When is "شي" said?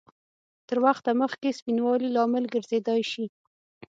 3.11-3.25